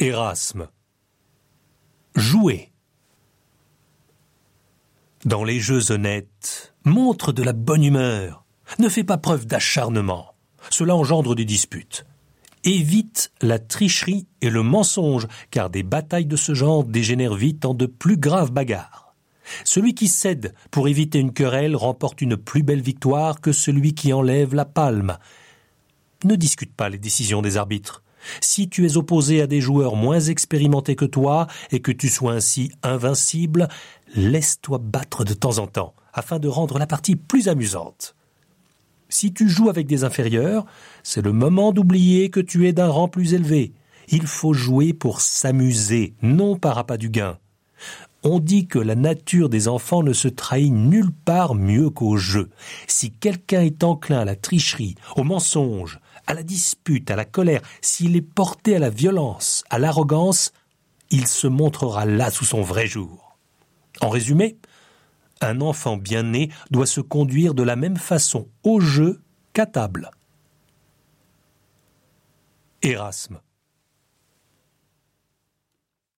[0.00, 0.68] Erasme.
[2.16, 2.72] Jouer.
[5.26, 8.46] Dans les jeux honnêtes, montre de la bonne humeur.
[8.78, 10.36] Ne fais pas preuve d'acharnement.
[10.70, 12.06] Cela engendre des disputes.
[12.64, 17.74] Évite la tricherie et le mensonge, car des batailles de ce genre dégénèrent vite en
[17.74, 19.14] de plus graves bagarres.
[19.64, 24.14] Celui qui cède pour éviter une querelle remporte une plus belle victoire que celui qui
[24.14, 25.18] enlève la palme.
[26.24, 28.02] Ne discute pas les décisions des arbitres.
[28.40, 32.32] Si tu es opposé à des joueurs moins expérimentés que toi et que tu sois
[32.32, 33.68] ainsi invincible,
[34.14, 38.14] laisse-toi battre de temps en temps afin de rendre la partie plus amusante.
[39.08, 40.64] Si tu joues avec des inférieurs,
[41.02, 43.72] c'est le moment d'oublier que tu es d'un rang plus élevé.
[44.08, 47.38] Il faut jouer pour s'amuser, non par appât du gain.
[48.22, 52.50] On dit que la nature des enfants ne se trahit nulle part mieux qu'au jeu.
[52.86, 56.00] Si quelqu'un est enclin à la tricherie, au mensonge,
[56.30, 60.52] à la dispute, à la colère, s'il est porté à la violence, à l'arrogance,
[61.10, 63.36] il se montrera là sous son vrai jour.
[64.00, 64.56] En résumé,
[65.40, 69.20] un enfant bien né doit se conduire de la même façon au jeu
[69.52, 70.12] qu'à table.
[72.82, 73.40] Erasme.